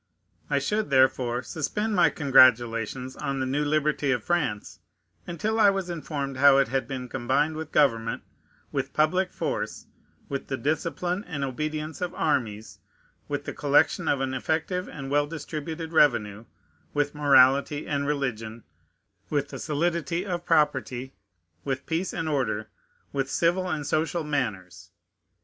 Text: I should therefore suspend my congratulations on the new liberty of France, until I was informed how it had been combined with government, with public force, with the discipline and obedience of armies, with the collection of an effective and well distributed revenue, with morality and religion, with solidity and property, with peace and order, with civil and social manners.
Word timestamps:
I 0.49 0.57
should 0.57 0.89
therefore 0.89 1.43
suspend 1.43 1.95
my 1.95 2.09
congratulations 2.09 3.15
on 3.15 3.39
the 3.39 3.45
new 3.45 3.63
liberty 3.63 4.09
of 4.09 4.23
France, 4.23 4.79
until 5.27 5.59
I 5.59 5.69
was 5.69 5.91
informed 5.91 6.37
how 6.37 6.57
it 6.57 6.69
had 6.69 6.87
been 6.87 7.07
combined 7.07 7.55
with 7.55 7.71
government, 7.71 8.23
with 8.71 8.93
public 8.93 9.31
force, 9.31 9.85
with 10.27 10.47
the 10.47 10.57
discipline 10.57 11.23
and 11.25 11.43
obedience 11.43 12.01
of 12.01 12.15
armies, 12.15 12.79
with 13.27 13.45
the 13.45 13.53
collection 13.53 14.07
of 14.07 14.21
an 14.21 14.33
effective 14.33 14.89
and 14.89 15.11
well 15.11 15.27
distributed 15.27 15.93
revenue, 15.93 16.45
with 16.95 17.13
morality 17.13 17.85
and 17.85 18.07
religion, 18.07 18.63
with 19.29 19.61
solidity 19.61 20.23
and 20.23 20.43
property, 20.43 21.13
with 21.63 21.85
peace 21.85 22.11
and 22.11 22.27
order, 22.27 22.69
with 23.13 23.29
civil 23.29 23.69
and 23.69 23.85
social 23.85 24.23
manners. 24.23 24.89